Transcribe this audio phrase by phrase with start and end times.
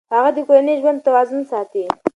[0.13, 1.83] هغه د کورني ژوند توازن ساتي.